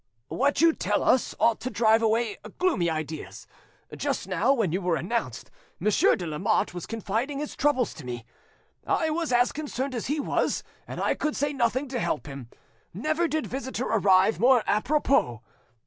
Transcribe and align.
"What 0.29 0.61
you 0.61 0.73
tell 0.73 1.03
us 1.03 1.35
ought 1.39 1.59
to 1.59 1.69
drive 1.69 2.01
away 2.01 2.37
gloomy 2.57 2.89
ideas. 2.89 3.45
Just 3.95 4.27
now, 4.27 4.51
when 4.51 4.71
you 4.71 4.81
were 4.81 4.95
announced, 4.95 5.51
Monsieur 5.79 6.15
de 6.15 6.25
Lamotte 6.25 6.73
was 6.73 6.87
confiding 6.87 7.37
his 7.37 7.55
troubles 7.55 7.93
to 7.93 8.03
me. 8.03 8.25
I 8.83 9.11
was 9.11 9.31
as 9.31 9.51
concerned 9.51 9.93
as 9.93 10.07
he 10.07 10.19
was, 10.19 10.63
and 10.87 10.99
I 10.99 11.13
could 11.13 11.35
say 11.35 11.53
nothing 11.53 11.87
to 11.89 11.99
help 11.99 12.25
him; 12.25 12.49
never 12.95 13.27
did 13.27 13.45
visitor 13.45 13.85
arrive 13.85 14.39
more 14.39 14.63
apropos. 14.65 15.43